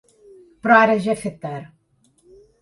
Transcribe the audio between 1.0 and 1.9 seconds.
ja he fet tard.